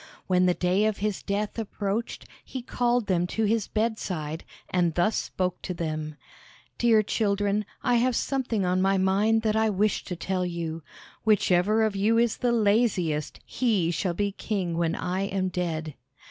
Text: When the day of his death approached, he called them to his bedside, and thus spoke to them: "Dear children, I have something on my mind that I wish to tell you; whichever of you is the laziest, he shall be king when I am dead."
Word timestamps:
When 0.25 0.47
the 0.47 0.55
day 0.55 0.85
of 0.85 0.97
his 0.97 1.21
death 1.21 1.59
approached, 1.59 2.25
he 2.43 2.63
called 2.63 3.05
them 3.05 3.27
to 3.27 3.43
his 3.43 3.67
bedside, 3.67 4.43
and 4.67 4.95
thus 4.95 5.15
spoke 5.15 5.61
to 5.61 5.75
them: 5.75 6.15
"Dear 6.79 7.03
children, 7.03 7.65
I 7.83 7.97
have 7.97 8.15
something 8.15 8.65
on 8.65 8.81
my 8.81 8.97
mind 8.97 9.43
that 9.43 9.55
I 9.55 9.69
wish 9.69 10.03
to 10.05 10.15
tell 10.15 10.43
you; 10.43 10.81
whichever 11.23 11.83
of 11.83 11.95
you 11.95 12.17
is 12.17 12.37
the 12.37 12.51
laziest, 12.51 13.41
he 13.45 13.91
shall 13.91 14.15
be 14.15 14.31
king 14.31 14.75
when 14.75 14.95
I 14.95 15.21
am 15.27 15.49
dead." 15.49 15.93